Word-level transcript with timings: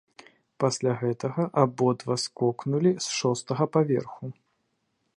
Пасля 0.63 0.93
гэтага 1.01 1.45
абодва 1.65 2.15
скокнулі 2.25 2.91
з 3.07 3.15
шостага 3.21 3.63
паверху. 3.75 4.25